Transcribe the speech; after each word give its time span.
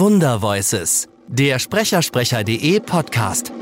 Wundervoices, 0.00 1.10
der 1.28 1.58
Sprechersprecher.de 1.58 2.80
Podcast. 2.80 3.52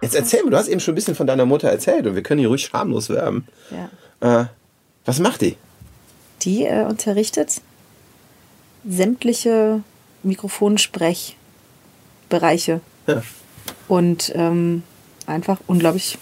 Jetzt 0.00 0.14
erzähl 0.14 0.42
mir, 0.42 0.52
du 0.52 0.56
hast 0.56 0.68
eben 0.68 0.80
schon 0.80 0.92
ein 0.92 0.94
bisschen 0.94 1.14
von 1.14 1.26
deiner 1.26 1.44
Mutter 1.44 1.68
erzählt 1.68 2.06
und 2.06 2.14
wir 2.14 2.22
können 2.22 2.38
hier 2.38 2.48
ruhig 2.48 2.64
schamlos 2.64 3.10
werben. 3.10 3.46
Ja. 3.70 3.90
Äh, 4.42 4.46
was 5.04 5.18
macht 5.18 5.42
die? 5.42 5.58
Die 6.40 6.64
äh, 6.64 6.86
unterrichtet 6.86 7.60
sämtliche 8.88 9.82
Mikrofonsprechbereiche 10.22 12.80
Ja. 13.06 13.22
und 13.86 14.32
ähm, 14.34 14.82
einfach 15.26 15.58
unglaublich 15.66 16.16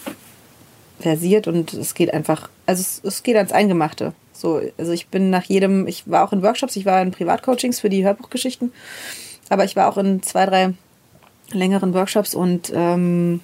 versiert 0.99 1.47
und 1.47 1.73
es 1.73 1.95
geht 1.95 2.13
einfach, 2.13 2.49
also 2.67 2.81
es, 2.81 3.01
es 3.05 3.23
geht 3.23 3.37
ans 3.37 3.53
Eingemachte. 3.53 4.13
So, 4.33 4.61
also 4.77 4.93
ich 4.93 5.09
bin 5.09 5.31
nach 5.31 5.45
jedem, 5.45 5.87
ich 5.87 6.11
war 6.11 6.25
auch 6.25 6.33
in 6.33 6.43
Workshops, 6.43 6.77
ich 6.77 6.85
war 6.85 7.01
in 7.01 7.11
Privatcoachings 7.11 7.81
für 7.81 7.89
die 7.89 8.05
Hörbuchgeschichten, 8.05 8.73
aber 9.49 9.65
ich 9.65 9.77
war 9.77 9.89
auch 9.89 9.97
in 9.97 10.23
zwei, 10.23 10.47
drei 10.47 10.75
längeren 11.53 11.95
Workshops 11.95 12.35
und 12.35 12.73
ähm, 12.75 13.41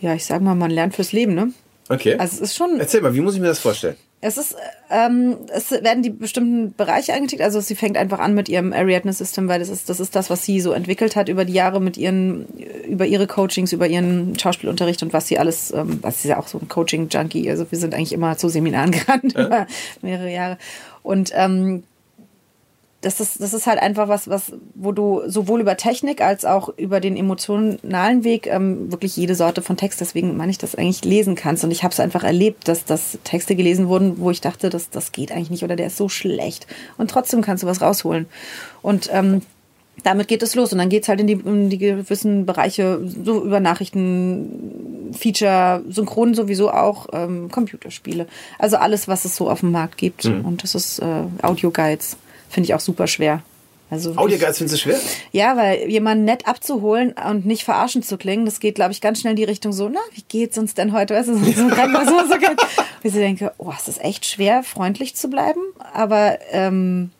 ja, 0.00 0.14
ich 0.14 0.24
sag 0.24 0.42
mal, 0.42 0.54
man 0.54 0.70
lernt 0.70 0.94
fürs 0.94 1.12
Leben, 1.12 1.34
ne? 1.34 1.52
Okay. 1.88 2.16
Also 2.18 2.36
es 2.36 2.50
ist 2.50 2.56
schon, 2.56 2.80
Erzähl 2.80 3.00
mal, 3.00 3.14
wie 3.14 3.20
muss 3.20 3.34
ich 3.34 3.40
mir 3.40 3.46
das 3.46 3.60
vorstellen? 3.60 3.96
Es 4.22 4.38
ist, 4.38 4.56
ähm, 4.90 5.36
es 5.52 5.70
werden 5.70 6.02
die 6.02 6.10
bestimmten 6.10 6.74
Bereiche 6.74 7.12
eingetickt. 7.12 7.42
Also 7.42 7.60
sie 7.60 7.74
fängt 7.74 7.96
einfach 7.96 8.18
an 8.18 8.34
mit 8.34 8.48
ihrem 8.48 8.72
Ariadne 8.72 9.12
System, 9.12 9.46
weil 9.46 9.58
das 9.58 9.68
ist, 9.68 9.90
das 9.90 10.00
ist 10.00 10.16
das, 10.16 10.30
was 10.30 10.42
sie 10.44 10.60
so 10.60 10.72
entwickelt 10.72 11.16
hat 11.16 11.28
über 11.28 11.44
die 11.44 11.52
Jahre 11.52 11.80
mit 11.80 11.98
ihren, 11.98 12.46
über 12.88 13.06
ihre 13.06 13.26
Coachings, 13.26 13.72
über 13.72 13.86
ihren 13.86 14.38
Schauspielunterricht 14.38 15.02
und 15.02 15.12
was 15.12 15.28
sie 15.28 15.38
alles, 15.38 15.70
ähm, 15.70 15.98
was 16.02 16.22
sie 16.22 16.28
ja 16.28 16.38
auch 16.38 16.48
so 16.48 16.58
ein 16.58 16.68
Coaching-Junkie. 16.68 17.50
Also 17.50 17.70
wir 17.70 17.78
sind 17.78 17.94
eigentlich 17.94 18.12
immer 18.12 18.38
zu 18.38 18.48
Seminaren 18.48 18.90
gerannt 18.92 19.34
über 19.34 19.66
mehrere 20.00 20.32
Jahre. 20.32 20.58
Und 21.02 21.32
ähm, 21.34 21.82
das 23.06 23.20
ist, 23.20 23.40
das 23.40 23.54
ist 23.54 23.68
halt 23.68 23.78
einfach 23.78 24.08
was, 24.08 24.28
was, 24.28 24.52
wo 24.74 24.90
du 24.90 25.22
sowohl 25.28 25.60
über 25.60 25.76
Technik 25.76 26.20
als 26.20 26.44
auch 26.44 26.70
über 26.76 26.98
den 26.98 27.16
emotionalen 27.16 28.24
Weg 28.24 28.48
ähm, 28.48 28.90
wirklich 28.90 29.16
jede 29.16 29.36
Sorte 29.36 29.62
von 29.62 29.76
Text, 29.76 30.00
deswegen 30.00 30.36
meine 30.36 30.50
ich, 30.50 30.58
das 30.58 30.74
eigentlich 30.74 31.04
lesen 31.04 31.36
kannst. 31.36 31.62
Und 31.62 31.70
ich 31.70 31.84
habe 31.84 31.92
es 31.92 32.00
einfach 32.00 32.24
erlebt, 32.24 32.66
dass, 32.66 32.84
dass 32.84 33.16
Texte 33.22 33.54
gelesen 33.54 33.86
wurden, 33.86 34.18
wo 34.18 34.32
ich 34.32 34.40
dachte, 34.40 34.70
das, 34.70 34.90
das 34.90 35.12
geht 35.12 35.30
eigentlich 35.30 35.50
nicht 35.50 35.62
oder 35.62 35.76
der 35.76 35.86
ist 35.86 35.96
so 35.96 36.08
schlecht. 36.08 36.66
Und 36.98 37.08
trotzdem 37.08 37.42
kannst 37.42 37.62
du 37.62 37.68
was 37.68 37.80
rausholen. 37.80 38.26
Und 38.82 39.08
ähm, 39.12 39.42
damit 40.02 40.26
geht 40.26 40.42
es 40.42 40.56
los 40.56 40.72
und 40.72 40.78
dann 40.78 40.88
geht 40.88 41.04
es 41.04 41.08
halt 41.08 41.20
in 41.20 41.28
die, 41.28 41.34
in 41.34 41.70
die 41.70 41.78
gewissen 41.78 42.44
Bereiche, 42.44 43.00
so 43.04 43.44
über 43.44 43.60
Nachrichten, 43.60 45.12
Feature, 45.12 45.84
Synchron 45.88 46.34
sowieso 46.34 46.72
auch, 46.72 47.06
ähm, 47.12 47.52
Computerspiele. 47.52 48.26
Also 48.58 48.78
alles, 48.78 49.06
was 49.06 49.24
es 49.24 49.36
so 49.36 49.48
auf 49.48 49.60
dem 49.60 49.70
Markt 49.70 49.96
gibt. 49.96 50.24
Und 50.26 50.64
das 50.64 50.74
ist 50.74 50.98
äh, 50.98 51.22
Audio-Guides. 51.42 52.16
Finde 52.48 52.66
ich 52.66 52.74
auch 52.74 52.80
super 52.80 53.06
schwer. 53.06 53.42
Also 53.88 54.16
Audioguides 54.16 54.58
findest 54.58 54.74
du 54.74 54.78
schwer? 54.78 54.98
ja, 55.30 55.56
weil 55.56 55.88
jemanden 55.88 56.24
nett 56.24 56.48
abzuholen 56.48 57.14
und 57.30 57.46
nicht 57.46 57.62
verarschend 57.62 58.04
zu 58.04 58.18
klingen, 58.18 58.44
das 58.44 58.58
geht, 58.58 58.74
glaube 58.74 58.90
ich, 58.90 59.00
ganz 59.00 59.20
schnell 59.20 59.32
in 59.32 59.36
die 59.36 59.44
Richtung 59.44 59.72
so, 59.72 59.88
na, 59.88 60.00
wie 60.14 60.24
geht's 60.28 60.58
uns 60.58 60.74
denn 60.74 60.92
heute? 60.92 61.14
Weißt 61.14 61.28
du, 61.28 61.36
so, 61.36 61.44
so 61.44 61.52
so, 61.52 61.68
so 61.68 62.34
ich 63.02 63.12
so 63.12 63.18
denke, 63.18 63.52
oh, 63.58 63.72
es 63.76 63.86
ist 63.86 64.02
echt 64.02 64.26
schwer, 64.26 64.64
freundlich 64.64 65.14
zu 65.14 65.28
bleiben, 65.28 65.60
aber, 65.92 66.38
ähm, 66.50 67.10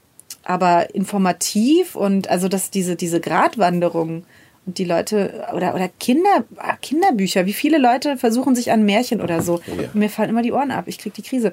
aber 0.42 0.92
informativ 0.92 1.94
und 1.94 2.28
also 2.28 2.48
dass 2.48 2.70
diese, 2.70 2.96
diese 2.96 3.20
Gratwanderung 3.20 4.24
und 4.66 4.78
die 4.78 4.84
Leute 4.84 5.46
oder, 5.54 5.74
oder 5.76 5.88
Kinder, 6.00 6.44
ah, 6.56 6.76
Kinderbücher, 6.82 7.46
wie 7.46 7.52
viele 7.52 7.78
Leute 7.78 8.16
versuchen 8.16 8.56
sich 8.56 8.72
an 8.72 8.84
Märchen 8.84 9.20
oder 9.20 9.40
so. 9.40 9.60
Ja. 9.66 9.88
Mir 9.94 10.10
fallen 10.10 10.30
immer 10.30 10.42
die 10.42 10.52
Ohren 10.52 10.72
ab, 10.72 10.88
ich 10.88 10.98
krieg 10.98 11.14
die 11.14 11.22
Krise. 11.22 11.52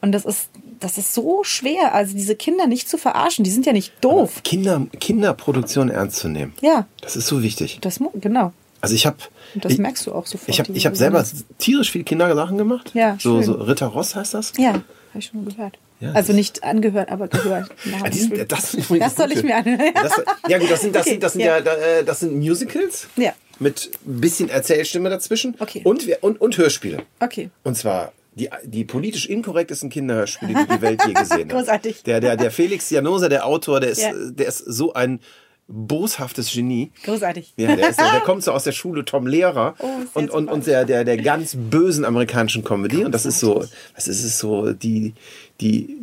Und 0.00 0.12
das 0.12 0.24
ist, 0.24 0.48
das 0.84 0.98
ist 0.98 1.14
so 1.14 1.42
schwer, 1.44 1.94
also 1.94 2.14
diese 2.14 2.36
Kinder 2.36 2.66
nicht 2.66 2.88
zu 2.88 2.98
verarschen, 2.98 3.42
die 3.42 3.50
sind 3.50 3.64
ja 3.64 3.72
nicht 3.72 3.92
doof. 4.02 4.42
Kinder, 4.44 4.86
Kinderproduktion 5.00 5.88
ernst 5.88 6.16
zu 6.18 6.28
nehmen. 6.28 6.52
Ja, 6.60 6.86
Das 7.00 7.16
ist 7.16 7.26
so 7.26 7.42
wichtig. 7.42 7.78
das 7.80 7.98
genau. 8.20 8.52
Also 8.82 8.94
ich 8.94 9.06
habe 9.06 9.16
das 9.54 9.72
ich, 9.72 9.78
merkst 9.78 10.06
du 10.06 10.12
auch 10.12 10.26
sofort. 10.26 10.48
ich 10.50 10.60
habe 10.60 10.70
ich 10.72 10.84
hab 10.84 10.94
selber 10.94 11.24
tierisch 11.58 11.90
viel 11.90 12.04
Kindersachen 12.04 12.58
gemacht. 12.58 12.90
Ja, 12.92 13.16
so, 13.18 13.36
schön. 13.36 13.44
so 13.44 13.52
Ritter 13.54 13.86
Ross 13.86 14.14
heißt 14.14 14.34
das. 14.34 14.52
Ja, 14.58 14.72
habe 14.74 14.82
ich 15.18 15.24
schon 15.26 15.46
gehört. 15.46 15.78
Ja, 16.00 16.12
also 16.12 16.34
nicht 16.34 16.62
angehört, 16.64 17.08
aber 17.10 17.28
gehört. 17.28 17.70
Die 18.12 18.18
sind, 18.18 18.52
das, 18.52 18.76
Das 18.98 19.16
soll 19.16 19.32
ich 19.32 19.42
mir 19.42 19.56
anhören. 19.56 19.80
Ja 20.48 20.58
gut, 20.58 20.70
das 20.70 20.82
sind, 20.82 20.94
das 20.94 21.02
Okay, 21.02 21.10
sind, 21.12 21.22
das 21.22 21.32
sind 21.32 21.40
ja, 21.42 21.58
ja. 21.60 21.72
äh, 21.76 22.04
das 22.04 22.20
sind 22.20 22.36
Musicals. 22.36 23.06
Ja. 23.16 23.32
Mit 23.58 23.90
ein 24.06 24.20
bisschen 24.20 24.50
Erzählstimme 24.50 25.08
dazwischen. 25.08 25.54
Okay. 25.60 25.80
Und, 25.84 26.06
und, 26.22 26.40
und 26.40 26.58
Hörspiele. 26.58 27.04
Okay. 27.20 27.48
Und 27.62 27.76
zwar 27.76 28.12
die, 28.34 28.48
die 28.64 28.84
politisch 28.84 29.26
inkorrektesten 29.26 29.90
Kinderhörspiele, 29.90 30.54
die 30.66 30.74
die 30.76 30.82
Welt 30.82 31.02
je 31.06 31.12
gesehen 31.12 31.38
hat. 31.40 31.48
Großartig. 31.50 32.02
Der, 32.02 32.20
der, 32.20 32.36
der 32.36 32.50
Felix 32.50 32.90
Janosa, 32.90 33.28
der 33.28 33.46
Autor, 33.46 33.80
der 33.80 33.90
ist, 33.90 34.02
Ja. 34.02 34.12
der 34.14 34.46
ist 34.46 34.58
so 34.58 34.92
ein 34.94 35.20
boshaftes 35.66 36.52
Genie. 36.52 36.92
Großartig. 37.04 37.54
Ja, 37.56 37.74
der, 37.74 37.88
ist, 37.88 37.98
der 37.98 38.20
kommt 38.24 38.42
so 38.44 38.52
aus 38.52 38.64
der 38.64 38.72
Schule 38.72 39.04
Tom 39.06 39.26
Lehrer 39.26 39.74
Oh, 39.78 39.86
und, 40.12 40.30
und, 40.30 40.48
und 40.48 40.66
der, 40.66 40.84
der, 40.84 41.04
der 41.04 41.16
ganz 41.16 41.56
bösen 41.56 42.04
amerikanischen 42.04 42.62
Comedy. 42.64 43.02
Und 43.02 43.12
das 43.12 43.24
ist 43.24 43.40
so, 43.40 43.64
was 43.94 44.06
ist 44.08 44.38
so, 44.38 44.72
die, 44.74 45.14
die, 45.62 45.96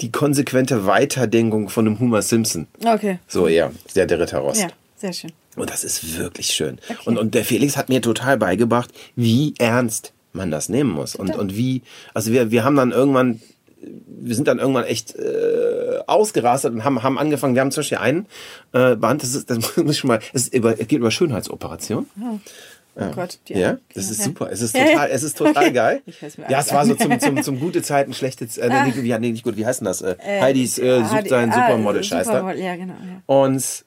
die 0.00 0.10
konsequente 0.10 0.86
Weiterdenkung 0.86 1.68
von 1.68 1.86
einem 1.86 2.00
Homer 2.00 2.22
Simpson. 2.22 2.66
Okay. 2.82 3.18
So, 3.28 3.48
ja, 3.48 3.70
der, 3.94 4.06
der 4.06 4.18
Ritter 4.20 4.38
Rost. 4.38 4.62
Ja, 4.62 4.68
sehr 4.96 5.12
schön. 5.12 5.32
Und 5.56 5.68
das 5.68 5.84
ist 5.84 6.16
wirklich 6.18 6.46
schön. 6.46 6.78
Und, 7.04 7.18
und 7.18 7.34
der 7.34 7.44
Felix 7.44 7.76
hat 7.76 7.90
mir 7.90 8.00
total 8.00 8.38
beigebracht, 8.38 8.90
wie 9.14 9.54
ernst 9.58 10.13
man 10.34 10.50
das 10.50 10.68
nehmen 10.68 10.90
muss. 10.90 11.14
Und, 11.14 11.36
und 11.36 11.56
wie, 11.56 11.82
also 12.12 12.32
wir, 12.32 12.50
wir 12.50 12.64
haben 12.64 12.76
dann 12.76 12.92
irgendwann, 12.92 13.40
wir 13.80 14.34
sind 14.34 14.48
dann 14.48 14.58
irgendwann 14.58 14.84
echt 14.84 15.14
äh, 15.16 15.98
ausgerastet 16.06 16.72
und 16.74 16.84
haben, 16.84 17.02
haben 17.02 17.18
angefangen, 17.18 17.54
wir 17.54 17.60
haben 17.60 17.70
zum 17.70 17.80
Beispiel 17.82 17.98
einen 17.98 18.26
äh, 18.72 18.96
Band, 18.96 19.22
das 19.22 19.34
ist, 19.34 19.50
das 19.50 19.58
muss 19.76 19.92
ich 19.94 19.98
schon 19.98 20.08
mal, 20.08 20.20
es, 20.32 20.42
ist 20.44 20.54
über, 20.54 20.72
es 20.78 20.86
geht 20.88 20.98
über 20.98 21.10
Schönheitsoperation. 21.10 22.06
Oh 22.96 23.10
Gott. 23.12 23.40
die 23.48 23.54
Ja, 23.54 23.70
armen 23.70 23.80
das 23.92 24.08
ist 24.08 24.18
ja. 24.18 24.24
super. 24.26 24.50
Es 24.52 24.60
ist 24.60 24.76
Ja, 24.76 24.84
total, 24.84 25.08
ja. 25.08 25.14
es 25.14 25.22
ist 25.24 25.36
total 25.36 25.56
Okay. 25.64 25.72
geil. 25.72 26.02
Ja, 26.48 26.60
es 26.60 26.72
war 26.72 26.86
so 26.86 26.94
zum, 26.94 27.18
zum, 27.20 27.42
zum 27.42 27.58
gute 27.58 27.82
Zeiten, 27.82 28.14
schlechte 28.14 28.46
Zeiten. 28.46 28.70
Äh, 28.70 28.84
nee, 28.86 28.92
wie, 28.94 29.18
nee, 29.18 29.32
nicht 29.32 29.42
gut, 29.42 29.56
wie 29.56 29.66
heißt 29.66 29.80
denn 29.80 29.86
das? 29.86 30.00
Äh, 30.00 30.14
Heidis 30.40 30.78
äh, 30.78 31.00
Ah, 31.02 31.08
sucht 31.08 31.28
seinen 31.28 31.50
ah, 31.50 31.54
Supermodel-Scheiß 31.66 32.26
da. 32.28 32.32
Supermodel, 32.34 32.62
Ja, 32.62 32.76
genau. 32.76 32.92
Ja. 32.94 33.22
Und 33.26 33.83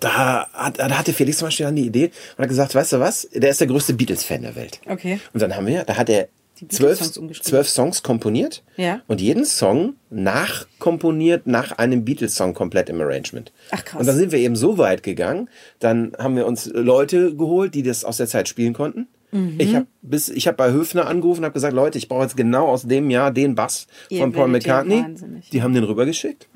da, 0.00 0.48
hat, 0.52 0.78
da 0.78 0.90
hatte 0.98 1.12
Felix 1.12 1.38
zum 1.38 1.46
Beispiel 1.48 1.66
dann 1.66 1.76
die 1.76 1.86
Idee 1.86 2.10
und 2.36 2.42
hat 2.42 2.48
gesagt, 2.48 2.74
weißt 2.74 2.92
du 2.94 3.00
was, 3.00 3.28
der 3.32 3.50
ist 3.50 3.60
der 3.60 3.66
größte 3.66 3.94
Beatles-Fan 3.94 4.42
der 4.42 4.54
Welt. 4.56 4.80
Okay. 4.88 5.20
Und 5.32 5.40
dann 5.42 5.54
haben 5.56 5.66
wir, 5.66 5.84
da 5.84 5.96
hat 5.96 6.08
er 6.08 6.28
zwölf, 6.68 6.98
zwölf 7.40 7.68
Songs 7.68 8.02
komponiert 8.02 8.62
Ja. 8.76 9.00
und 9.06 9.20
jeden 9.20 9.44
Song 9.44 9.94
nachkomponiert 10.10 11.46
nach 11.46 11.72
einem 11.78 12.04
Beatles-Song 12.04 12.54
komplett 12.54 12.88
im 12.88 13.00
Arrangement. 13.00 13.52
Ach, 13.70 13.84
krass. 13.84 14.00
Und 14.00 14.06
dann 14.06 14.16
sind 14.16 14.32
wir 14.32 14.38
eben 14.38 14.56
so 14.56 14.78
weit 14.78 15.02
gegangen, 15.02 15.48
dann 15.78 16.12
haben 16.18 16.36
wir 16.36 16.46
uns 16.46 16.66
Leute 16.66 17.34
geholt, 17.34 17.74
die 17.74 17.82
das 17.82 18.04
aus 18.04 18.16
der 18.16 18.26
Zeit 18.26 18.48
spielen 18.48 18.72
konnten. 18.74 19.06
Mhm. 19.30 19.54
Ich 19.58 19.74
habe 19.74 19.86
bis 20.02 20.28
ich 20.30 20.46
habe 20.46 20.56
bei 20.56 20.70
Höfner 20.72 21.06
angerufen 21.06 21.40
und 21.40 21.44
habe 21.44 21.52
gesagt, 21.54 21.74
Leute, 21.74 21.98
ich 21.98 22.08
brauche 22.08 22.22
jetzt 22.22 22.36
genau 22.36 22.66
aus 22.68 22.84
dem 22.84 23.10
Jahr 23.10 23.30
den 23.30 23.54
Bass 23.54 23.86
Ihr 24.08 24.20
von 24.20 24.32
Paul 24.32 24.48
McCartney. 24.48 25.04
Die 25.52 25.62
haben 25.62 25.74
den 25.74 25.84
rübergeschickt. 25.84 26.48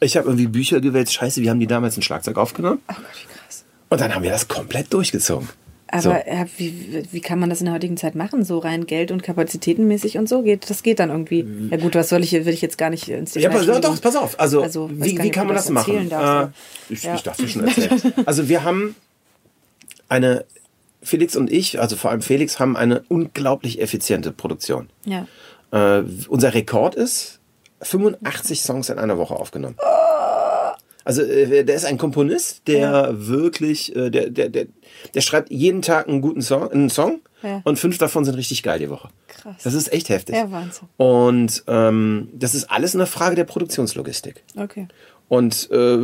Ich 0.00 0.16
habe 0.16 0.26
irgendwie 0.28 0.46
Bücher 0.46 0.80
gewälzt. 0.80 1.14
Scheiße, 1.14 1.40
wie 1.42 1.48
haben 1.48 1.60
die 1.60 1.66
damals 1.66 1.96
ein 1.96 2.02
Schlagzeug 2.02 2.36
aufgenommen? 2.36 2.80
Oh 2.88 2.92
Gott, 2.94 3.04
wie 3.22 3.26
krass. 3.34 3.64
Und 3.88 4.00
dann 4.02 4.14
haben 4.14 4.22
wir 4.22 4.30
das 4.30 4.46
komplett 4.48 4.92
durchgezogen. 4.92 5.48
Aber 5.90 6.02
So. 6.02 6.10
wie, 6.58 7.02
wie 7.12 7.20
kann 7.20 7.38
man 7.38 7.48
das 7.48 7.60
in 7.60 7.64
der 7.64 7.72
heutigen 7.74 7.96
Zeit 7.96 8.14
machen? 8.14 8.44
So 8.44 8.58
rein 8.58 8.84
Geld- 8.84 9.10
und 9.10 9.22
Kapazitätenmäßig 9.22 10.18
und 10.18 10.28
so 10.28 10.42
geht, 10.42 10.68
das 10.68 10.82
geht 10.82 10.98
dann 10.98 11.08
irgendwie. 11.08 11.46
Ja 11.70 11.78
gut, 11.78 11.94
was 11.94 12.10
soll 12.10 12.22
ich, 12.22 12.32
will 12.32 12.48
ich 12.52 12.60
jetzt 12.60 12.76
gar 12.76 12.90
nicht 12.90 13.08
ins. 13.08 13.32
Ja, 13.34 13.40
Detail. 13.48 13.56
pass, 13.56 13.66
ja, 13.66 13.72
Entschuldigung. 13.76 13.94
doch, 13.96 14.02
pass 14.02 14.16
auf. 14.16 14.38
Also, 14.38 14.60
Also, 14.62 14.90
wie, 14.92 15.18
wie 15.18 15.30
kann 15.30 15.46
man 15.46 15.56
das 15.56 15.64
das 15.64 15.72
machen? 15.72 16.10
darfst, 16.10 16.52
Äh, 16.90 16.92
ich, 16.92 17.02
Ja. 17.04 17.14
ich 17.14 17.22
darf 17.22 17.38
dir 17.38 17.48
schon 17.48 17.64
erzählen. 17.68 18.02
Also 18.26 18.50
wir 18.50 18.64
haben 18.64 18.96
eine, 20.10 20.44
Felix 21.02 21.36
und 21.36 21.50
ich, 21.50 21.80
also 21.80 21.96
vor 21.96 22.10
allem 22.10 22.22
Felix, 22.22 22.58
haben 22.58 22.76
eine 22.76 23.02
unglaublich 23.08 23.80
effiziente 23.80 24.32
Produktion. 24.32 24.88
Ja. 25.04 25.26
Äh, 25.70 26.04
unser 26.28 26.54
Rekord 26.54 26.94
ist 26.94 27.40
85 27.82 28.62
Songs 28.62 28.88
in 28.88 28.98
einer 28.98 29.18
Woche 29.18 29.34
aufgenommen. 29.34 29.76
Also 31.08 31.22
äh, 31.22 31.64
der 31.64 31.74
ist 31.74 31.86
ein 31.86 31.96
Komponist, 31.96 32.68
der 32.68 33.14
wirklich, 33.16 33.96
äh, 33.96 34.10
der, 34.10 34.28
der, 34.28 34.50
der, 34.50 34.66
der 35.14 35.20
schreibt 35.22 35.50
jeden 35.50 35.80
Tag 35.80 36.06
einen 36.06 36.20
guten 36.20 36.42
Song, 36.42 36.70
einen 36.70 36.90
Song 36.90 37.20
Ja. 37.42 37.62
und 37.64 37.78
fünf 37.78 37.96
davon 37.96 38.26
sind 38.26 38.34
richtig 38.34 38.62
geil 38.62 38.78
die 38.78 38.90
Woche. 38.90 39.08
Krass. 39.26 39.54
Das 39.64 39.72
ist 39.72 39.90
echt 39.90 40.10
heftig. 40.10 40.34
Ja, 40.36 40.50
Wahnsinn. 40.52 40.86
Und 40.98 41.64
ähm, 41.66 42.28
das 42.34 42.54
ist 42.54 42.70
alles 42.70 42.94
eine 42.94 43.06
Frage 43.06 43.36
der 43.36 43.44
Produktionslogistik. 43.44 44.44
Okay. 44.54 44.86
Und 45.30 45.70
äh, 45.70 45.98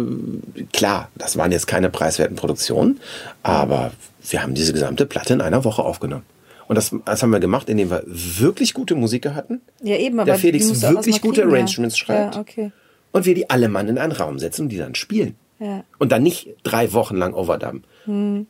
klar, 0.72 1.10
das 1.16 1.36
waren 1.36 1.52
jetzt 1.52 1.66
keine 1.66 1.90
preiswerten 1.90 2.36
Produktionen, 2.36 2.98
aber 3.42 3.92
wir 4.30 4.42
haben 4.42 4.54
diese 4.54 4.72
gesamte 4.72 5.04
Platte 5.04 5.34
in 5.34 5.42
einer 5.42 5.64
Woche 5.64 5.82
aufgenommen. 5.82 6.24
Und 6.66 6.76
das, 6.76 6.96
das 7.04 7.22
haben 7.22 7.30
wir 7.30 7.40
gemacht, 7.40 7.68
indem 7.68 7.90
wir 7.90 8.04
wirklich 8.06 8.72
gute 8.72 8.94
Musiker 8.94 9.34
hatten 9.34 9.60
Ja, 9.82 9.96
eben, 9.96 10.18
aber 10.18 10.24
Der 10.24 10.38
Felix 10.38 10.80
wirklich 10.80 11.20
gute 11.20 11.42
Arrangements 11.44 11.98
ja. 12.00 12.06
schreibt. 12.06 12.34
Ja, 12.36 12.40
okay. 12.40 12.72
Und 13.14 13.26
wir 13.26 13.34
die 13.36 13.48
alle 13.48 13.68
Mann 13.68 13.88
in 13.88 13.96
einen 13.96 14.10
Raum 14.12 14.40
setzen 14.40 14.62
und 14.62 14.68
die 14.70 14.76
dann 14.76 14.96
spielen. 14.96 15.36
Ja. 15.60 15.84
Und 15.98 16.10
dann 16.10 16.24
nicht 16.24 16.48
drei 16.64 16.92
Wochen 16.92 17.16
lang 17.16 17.32
overdubben. 17.32 17.84
Und 18.06 18.46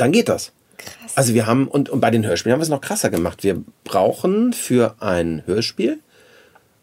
dann 0.00 0.12
geht 0.12 0.30
das. 0.30 0.52
Krass. 0.78 1.12
Also 1.14 1.34
wir 1.34 1.46
haben, 1.46 1.68
und, 1.68 1.90
und 1.90 2.00
bei 2.00 2.10
den 2.10 2.24
Hörspielen 2.24 2.54
haben 2.54 2.60
wir 2.60 2.64
es 2.64 2.70
noch 2.70 2.80
krasser 2.80 3.10
gemacht. 3.10 3.44
Wir 3.44 3.62
brauchen 3.84 4.54
für 4.54 4.96
ein 5.00 5.42
Hörspiel, 5.44 5.98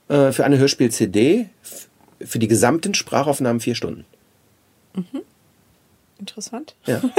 äh, 0.07 0.31
für 0.31 0.45
eine 0.45 0.59
Hörspiel-CD, 0.59 1.49
für 2.23 2.37
die 2.37 2.47
gesamten 2.47 2.93
Sprachaufnahmen 2.93 3.59
vier 3.59 3.73
Stunden. 3.75 4.05
Interessant. 6.19 6.75
Ja. 6.85 7.01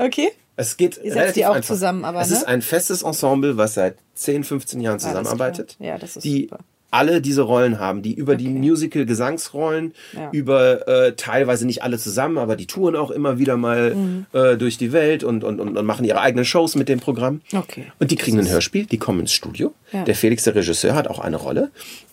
Okay. 0.00 0.30
Es 0.54 0.76
geht 0.76 1.00
Ihr 1.02 1.12
setzt 1.12 1.34
die 1.34 1.44
auch 1.44 1.54
einfach. 1.56 1.66
zusammen, 1.66 2.04
aber, 2.04 2.20
Es 2.20 2.30
ne? 2.30 2.36
ist 2.36 2.44
ein 2.44 2.62
festes 2.62 3.02
Ensemble, 3.02 3.56
was 3.56 3.74
seit 3.74 3.96
10, 4.14 4.44
15 4.44 4.80
Jahren 4.80 5.00
zusammenarbeitet. 5.00 5.76
Ja, 5.80 5.98
das 5.98 6.16
ist 6.16 6.24
die 6.24 6.42
super. 6.42 6.58
Alle 6.90 7.20
diese 7.20 7.42
Rollen 7.42 7.78
haben, 7.78 8.02
die 8.02 8.14
über 8.14 8.34
die 8.36 8.48
Musical-Gesangsrollen, 8.48 9.94
Ja. 10.14 10.30
über 10.32 10.86
äh, 10.88 11.12
teilweise 11.14 11.66
nicht 11.66 11.82
alle 11.82 11.98
zusammen, 11.98 12.38
aber 12.38 12.56
die 12.56 12.66
touren 12.66 12.96
auch 12.96 13.10
immer 13.10 13.38
wieder 13.38 13.56
mal 13.56 13.94
Mhm. 13.94 14.26
äh, 14.32 14.56
durch 14.56 14.78
die 14.78 14.92
Welt 14.92 15.24
und, 15.24 15.44
und, 15.44 15.60
und, 15.60 15.76
und 15.76 15.86
machen 15.86 16.04
ihre 16.04 16.20
eigenen 16.20 16.44
Shows 16.44 16.74
mit 16.76 16.88
dem 16.88 17.00
Programm. 17.00 17.40
Okay. 17.54 17.86
Und 17.98 18.10
die 18.10 18.16
kriegen 18.16 18.38
ein 18.38 18.48
Hörspiel, 18.48 18.86
die 18.86 18.98
kommen 18.98 19.20
ins 19.20 19.32
Studio. 19.32 19.74
Ja. 19.92 20.04
Der 20.04 20.14
Felix, 20.14 20.44
der 20.44 20.54
Regisseur, 20.54 20.94
hat 20.94 21.08
auch 21.08 21.18
eine 21.18 21.36
Rolle. 21.36 21.70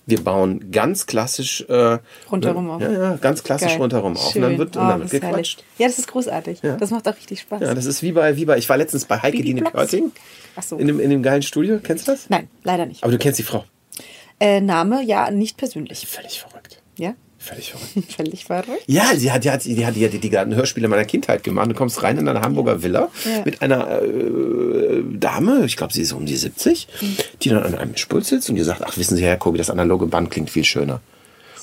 Wir 0.08 0.24
bauen 0.24 0.72
ganz 0.72 1.08
klassisch 1.08 1.66
äh, 1.68 1.98
Rundherum 2.32 2.70
auf. 2.70 2.82
Ja, 2.82 2.92
ja, 2.92 3.16
ganz 3.16 3.44
klassisch 3.44 3.70
Geil. 3.72 3.82
rundherum 3.82 4.16
auf. 4.16 4.32
Schön. 4.34 4.44
Und 4.44 4.50
dann 4.52 4.58
wird, 4.60 4.78
und 4.78 4.84
Oh, 4.84 4.88
dann 4.88 5.00
wird 5.02 5.14
ist 5.14 5.24
herrlich. 5.24 5.56
gequatscht. 5.58 5.64
Ja, 5.80 5.88
das 5.88 5.98
ist 6.00 6.08
großartig. 6.08 6.60
Das 6.80 6.92
macht 6.92 7.08
auch 7.08 7.16
richtig 7.16 7.40
Spaß. 7.42 7.62
Ja, 7.62 7.74
das 7.74 7.86
ist 7.86 8.04
wie 8.04 8.12
bei, 8.12 8.36
wie 8.38 8.46
bei, 8.46 8.58
ich 8.58 8.70
war 8.70 8.78
letztens 8.78 9.06
bei 9.06 9.18
Heike 9.20 9.42
Dine. 9.42 9.64
Körting. 9.64 10.12
Ach 10.56 10.62
so. 10.64 10.78
In 10.78 10.86
dem, 10.88 11.00
in 11.00 11.10
dem 11.10 11.24
geilen 11.24 11.42
Studio. 11.42 11.80
Kennst 11.82 12.08
du 12.08 12.12
das? 12.12 12.30
Nein, 12.30 12.48
leider 12.64 12.86
nicht. 12.86 13.04
Aber 13.04 13.12
du 13.12 13.18
kennst 13.18 13.40
die 13.40 13.44
Frau. 13.44 13.66
Äh, 14.40 14.62
Name, 14.62 15.04
ja, 15.04 15.32
nicht 15.32 15.58
persönlich. 15.58 16.06
Völlig 16.08 16.40
verrückt. 16.40 16.82
Ja? 16.98 17.14
Völlig 17.38 17.72
verrückt. 17.72 18.12
Völlig 18.18 18.46
verrückt. 18.46 18.84
Ja, 18.88 19.16
sie 19.16 19.32
hat, 19.32 19.44
die 19.44 19.52
hat, 19.52 19.64
die 19.66 19.86
hat, 19.86 19.96
die 19.96 20.08
die, 20.10 20.20
die 20.20 20.30
ganzen 20.30 20.56
Hörspiele 20.56 20.88
meiner 20.88 21.06
Kindheit 21.06 21.44
gemacht. 21.44 21.70
Du 21.70 21.76
kommst 21.76 22.02
rein 22.04 22.18
in 22.18 22.28
eine 22.28 22.42
Hamburger 22.42 22.82
Villa 22.84 23.10
Ja. 23.24 23.42
mit 23.46 23.62
einer 23.62 24.02
äh, 24.02 25.04
Dame, 25.14 25.64
ich 25.66 25.78
glaube, 25.78 25.94
sie 25.94 26.02
ist 26.02 26.12
um 26.14 26.26
die 26.26 26.36
70, 26.36 26.88
die 27.42 27.50
dann 27.50 27.64
an 27.64 27.76
einem 27.76 27.92
Mischpult 27.92 28.26
sitzt 28.26 28.50
und 28.50 28.56
die 28.56 28.64
sagt, 28.64 28.82
ach, 28.84 28.98
wissen 28.98 29.16
Sie, 29.16 29.24
Herr 29.24 29.38
Kobi, 29.38 29.58
das 29.58 29.70
analoge 29.70 30.08
Band 30.08 30.32
klingt 30.32 30.50
viel 30.50 30.66
schöner. 30.66 31.02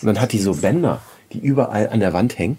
Und 0.01 0.07
dann 0.07 0.21
hat 0.21 0.33
die 0.33 0.39
so 0.39 0.55
Bänder, 0.55 1.01
die 1.33 1.39
überall 1.39 1.89
an 1.89 2.01
der 2.01 2.13
Wand 2.13 2.39
hängen. 2.39 2.59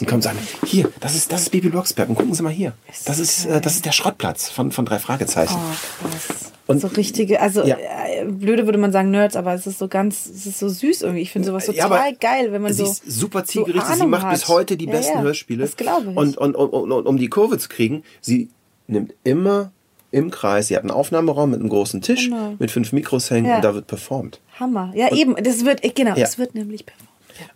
Und 0.00 0.06
kommt 0.06 0.12
und 0.14 0.22
sagt, 0.22 0.36
hier, 0.66 0.90
das 1.00 1.14
ist, 1.14 1.32
das 1.32 1.42
ist 1.42 1.50
Bibi 1.50 1.68
Blocksberg. 1.68 2.08
Und 2.08 2.14
gucken 2.16 2.34
Sie 2.34 2.42
mal 2.42 2.52
hier. 2.52 2.72
Das 3.04 3.18
ist, 3.18 3.46
äh, 3.46 3.60
das 3.60 3.74
ist 3.74 3.84
der 3.84 3.92
Schrottplatz 3.92 4.48
von, 4.48 4.72
von 4.72 4.84
drei 4.86 4.98
Fragezeichen. 4.98 5.54
Oh, 5.56 6.08
krass. 6.08 6.52
Und- 6.68 6.80
so 6.80 6.88
richtige, 6.88 7.40
also 7.40 7.64
Ja. 7.64 7.76
äh, 7.78 8.24
blöde 8.24 8.64
würde 8.66 8.78
man 8.78 8.90
sagen 8.90 9.10
Nerds, 9.12 9.36
aber 9.36 9.54
es 9.54 9.66
ist 9.68 9.78
so 9.78 9.86
ganz, 9.86 10.26
es 10.26 10.46
ist 10.46 10.58
so 10.58 10.68
süß 10.68 11.02
irgendwie. 11.02 11.22
Ich 11.22 11.30
finde 11.30 11.46
sowas 11.48 11.66
Ja, 11.68 11.84
total 11.84 11.92
aber 12.08 12.12
geil, 12.18 12.50
wenn 12.52 12.62
man 12.62 12.72
sie 12.72 12.84
so. 12.84 12.90
ist 12.90 13.02
super 13.06 13.40
so 13.40 13.44
zielgerichtet. 13.46 13.86
sie 13.86 13.92
Ahnung 14.00 14.10
macht 14.10 14.24
hat. 14.24 14.32
bis 14.32 14.48
heute 14.48 14.76
die 14.76 14.86
Ja, 14.86 14.92
besten 14.92 15.18
ja, 15.18 15.22
Hörspiele. 15.22 15.62
Das 15.62 15.76
glaube 15.76 16.10
ich. 16.10 16.16
Und, 16.16 16.36
und, 16.38 16.56
und, 16.56 16.68
und, 16.70 16.92
und 16.92 17.06
um 17.06 17.16
die 17.18 17.28
Kurve 17.28 17.58
zu 17.58 17.68
kriegen, 17.68 18.02
sie 18.20 18.48
nimmt 18.88 19.14
immer 19.22 19.70
im 20.10 20.30
Kreis, 20.30 20.68
sie 20.68 20.76
hat 20.76 20.82
einen 20.82 20.90
Aufnahmeraum 20.92 21.50
mit 21.50 21.60
einem 21.60 21.68
großen 21.68 22.00
Tisch, 22.00 22.24
Genau. 22.30 22.54
mit 22.58 22.70
fünf 22.70 22.92
Mikros 22.92 23.30
hängen 23.30 23.46
Ja. 23.46 23.56
und 23.56 23.62
da 23.64 23.74
wird 23.74 23.86
performt. 23.86 24.40
Hammer. 24.58 24.92
Ja, 24.96 25.12
eben, 25.14 25.36
das 25.42 25.64
wird, 25.64 25.84
äh, 25.84 25.90
genau, 25.90 26.16
Ja. 26.16 26.24
es 26.24 26.38
wird 26.38 26.54
nämlich 26.54 26.86
performt. 26.86 27.05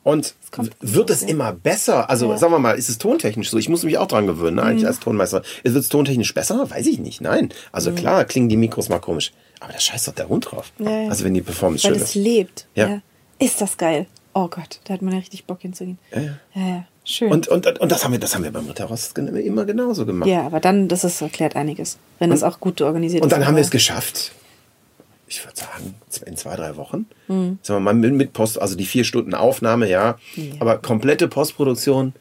Und 0.03 0.35
wird 0.81 1.11
es 1.11 1.23
ja. 1.23 1.29
immer 1.29 1.53
besser? 1.53 2.09
Also 2.11 2.31
Ja. 2.31 2.39
sagen 2.39 2.53
wir 2.53 2.59
mal, 2.59 2.73
ist 2.79 2.89
es 2.89 2.99
tontechnisch 2.99 3.51
so? 3.51 3.59
Ich 3.59 3.69
muss 3.69 3.83
mich 3.83 3.99
auch 3.99 4.07
dran 4.07 4.27
gewöhnen, 4.27 4.57
ne, 4.57 4.63
Mhm. 4.63 4.69
eigentlich 4.69 4.87
als 4.87 5.01
Tonmeister. 5.01 5.43
Wird 5.63 5.77
es 5.77 5.89
tontechnisch 5.89 6.35
besser? 6.35 6.71
Weiß 6.71 6.87
ich 6.87 6.99
nicht. 6.99 7.21
Nein. 7.21 7.47
Mhm. 7.47 7.51
Also 7.73 7.93
klar, 7.93 8.25
klingen 8.25 8.49
die 8.49 8.57
Mikros 8.57 8.89
mal 8.89 8.99
komisch. 8.99 9.33
Aber 9.61 9.73
da 9.73 9.79
scheißt 9.81 10.09
doch 10.09 10.15
der 10.15 10.29
Hund 10.29 10.51
drauf. 10.51 10.73
Ja, 10.79 10.91
ja. 11.03 11.09
Also 11.09 11.25
wenn 11.25 11.35
die 11.35 11.43
Performance 11.43 11.85
Weil 11.85 11.95
schön 11.95 12.03
es 12.03 12.09
ist. 12.11 12.15
lebt. 12.15 12.67
Ja. 12.75 13.01
Ist 13.39 13.61
das 13.61 13.77
geil. 13.77 14.07
Oh 14.33 14.49
Gott, 14.49 14.81
da 14.85 14.95
hat 14.95 15.03
man 15.03 15.13
ja 15.13 15.19
richtig 15.19 15.45
Bock 15.45 15.61
hinzugehen. 15.61 15.99
Ja, 16.15 16.21
ja. 16.55 16.85
Schön. 17.05 17.33
Und, 17.33 17.49
und, 17.49 17.67
und 17.81 17.91
das 17.91 18.05
haben 18.05 18.13
wir, 18.13 18.21
das 18.21 18.35
haben 18.35 18.45
wir 18.45 18.53
beim 18.53 18.67
Ritterrost 18.67 19.17
immer 19.19 19.65
genauso 19.65 20.07
gemacht. 20.07 20.29
ja, 20.29 20.43
aber 20.47 20.61
dann, 20.61 20.87
das 20.87 21.03
ist, 21.03 21.21
erklärt 21.21 21.57
einiges. 21.57 21.99
Wenn 22.21 22.31
das 22.31 22.43
auch 22.45 22.61
gut 22.61 22.81
organisiert 22.83 23.23
Und 23.23 23.33
ist. 23.33 23.37
dann 23.37 23.47
haben 23.47 23.57
wir 23.57 23.63
es 23.63 23.71
geschafft. 23.71 24.33
Ich 25.31 25.45
würde 25.45 25.57
sagen, 25.57 25.95
in 26.27 26.37
zwei, 26.37 26.57
drei 26.57 26.77
Wochen. 26.77 27.07
Mhm. 27.29 27.61
Sagen 27.63 27.85
wir 27.85 27.93
mal 27.93 27.95
mit 27.95 28.33
Post, 28.33 28.61
also 28.61 28.75
die 28.75 28.85
vier 28.85 29.05
Stunden 29.05 29.33
Aufnahme, 29.33 29.89
ja. 29.89 30.19
Ja. 30.35 30.45
Aber 30.59 30.79
komplette 30.79 31.29
Postproduktion, 31.29 32.15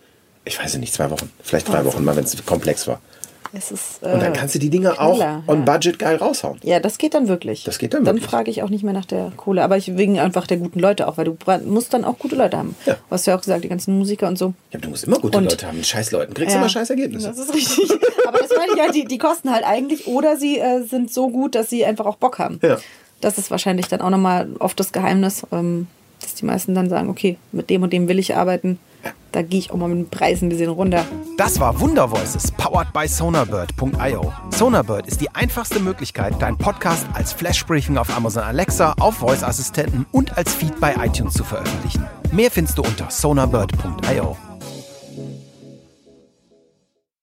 ich 0.45 0.59
weiß 0.59 0.77
nicht, 0.77 0.93
zwei 0.93 1.09
Wochen, 1.09 1.31
vielleicht 1.41 1.67
drei 1.67 1.83
Wochen 1.85 2.03
mal, 2.03 2.15
wenn 2.15 2.23
es 2.23 2.45
komplex 2.45 2.87
war. 2.87 3.01
Es 3.51 3.71
ist, 3.71 4.03
Und 4.03 4.21
dann 4.21 4.33
äh, 4.33 4.37
kannst 4.37 4.53
du 4.53 4.59
die 4.59 4.69
Dinge 4.69 4.91
Knaller, 4.91 5.41
auch 5.45 5.49
on 5.49 5.65
ja. 5.65 5.73
budget 5.73 5.97
geil 5.97 6.17
raushauen. 6.17 6.59
Ja, 6.63 6.79
das 6.79 6.97
geht 6.99 7.13
dann 7.15 7.27
wirklich. 7.27 7.63
Das 7.63 7.79
geht 7.79 7.93
dann 7.95 8.03
Dann 8.05 8.15
wirklich. 8.17 8.29
frage 8.29 8.51
ich 8.51 8.61
auch 8.61 8.69
nicht 8.69 8.83
mehr 8.83 8.93
nach 8.93 9.05
der 9.05 9.31
Kohle. 9.37 9.63
Aber 9.63 9.75
ich 9.77 9.97
wegen 9.97 10.19
einfach 10.19 10.45
der 10.45 10.57
guten 10.57 10.79
Leute 10.79 11.07
auch, 11.07 11.17
weil 11.17 11.25
du 11.25 11.37
musst 11.65 11.93
dann 11.93 12.05
auch 12.05 12.19
gute 12.19 12.35
Leute 12.35 12.57
haben. 12.57 12.75
Ja. 12.85 12.93
Du 12.93 12.99
hast 13.09 13.25
ja 13.25 13.35
auch 13.35 13.41
gesagt, 13.41 13.63
die 13.63 13.69
ganzen 13.69 13.97
Musiker 13.97 14.27
und 14.27 14.37
so. 14.37 14.47
Ja, 14.71 14.77
aber 14.77 14.81
du 14.81 14.89
musst 14.89 15.03
immer 15.05 15.17
gute 15.19 15.37
Und- 15.37 15.45
Leute 15.45 15.65
haben, 15.67 15.77
mit 15.77 15.87
scheiß 15.87 16.11
Leuten. 16.11 16.33
Kriegst 16.33 16.53
Ja. 16.53 16.59
immer 16.59 16.69
scheiß 16.69 16.89
Ergebnisse. 16.91 17.27
Das 17.29 17.39
ist 17.39 17.53
richtig. 17.53 17.89
Aber 18.27 18.37
das 18.37 18.49
meine 18.55 18.73
ich 18.75 18.79
halt, 18.79 18.93
die, 18.93 19.05
die 19.05 19.17
kosten 19.17 19.51
halt 19.51 19.63
eigentlich 19.65 20.05
oder 20.05 20.37
sie 20.37 20.59
äh, 20.59 20.83
sind 20.83 21.11
so 21.11 21.29
gut, 21.29 21.55
dass 21.55 21.69
sie 21.71 21.83
einfach 21.85 22.05
auch 22.05 22.17
Bock 22.17 22.37
haben. 22.37 22.59
Ja. 22.61 22.77
Das 23.21 23.39
ist 23.39 23.49
wahrscheinlich 23.49 23.87
dann 23.87 24.01
auch 24.01 24.11
nochmal 24.11 24.47
oft 24.59 24.79
das 24.79 24.91
Geheimnis, 24.91 25.41
ähm, 25.51 25.87
dass 26.21 26.35
die 26.35 26.45
meisten 26.45 26.75
dann 26.75 26.89
sagen, 26.89 27.09
okay, 27.09 27.37
mit 27.51 27.71
dem 27.71 27.81
und 27.81 27.91
dem 27.91 28.07
will 28.07 28.19
ich 28.19 28.35
arbeiten. 28.35 28.77
Da 29.31 29.43
gehe 29.43 29.59
ich 29.59 29.71
auch 29.71 29.75
mal 29.75 29.87
mit 29.89 29.97
den 29.97 30.09
Preisen 30.09 30.47
ein 30.47 30.49
bisschen 30.49 30.69
runter. 30.69 31.05
Das 31.37 31.59
war 31.59 31.79
Wunder 31.79 32.09
Voices, 32.09 32.51
powered 32.51 32.91
by 32.93 33.07
Sonarbird.io. 33.07 34.33
Sonarbird 34.49 35.07
ist 35.07 35.21
die 35.21 35.29
einfachste 35.35 35.79
Möglichkeit, 35.79 36.41
deinen 36.41 36.57
Podcast 36.57 37.05
als 37.13 37.31
Flashbriefing 37.33 37.97
auf 37.97 38.15
Amazon 38.15 38.43
Alexa, 38.43 38.95
auf 38.99 39.17
Voice-Assistenten 39.17 40.07
und 40.11 40.37
als 40.37 40.53
Feed 40.55 40.79
bei 40.79 40.95
iTunes 40.95 41.33
zu 41.33 41.43
veröffentlichen. 41.43 42.05
Mehr 42.31 42.49
findest 42.49 42.77
du 42.77 42.81
unter 42.81 43.09
sonarbird.io. 43.09 44.48